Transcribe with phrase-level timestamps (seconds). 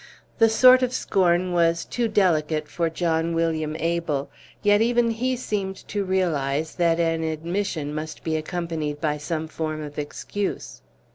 [0.39, 4.31] The sort of scorn was too delicate for John William Abel,
[4.63, 9.83] yet even he seemed to realize that an admission must be accompanied by some form
[9.83, 10.81] of excuse.